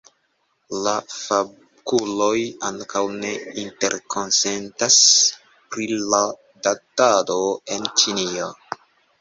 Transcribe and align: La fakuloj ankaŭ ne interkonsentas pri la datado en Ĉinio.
La 0.85 0.93
fakuloj 1.15 2.31
ankaŭ 2.71 3.03
ne 3.17 3.33
interkonsentas 3.65 4.97
pri 5.75 5.87
la 6.15 6.23
datado 6.69 7.39
en 7.77 7.89
Ĉinio. 8.03 8.51